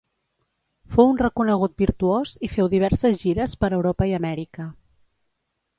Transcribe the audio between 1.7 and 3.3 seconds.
virtuós i féu diverses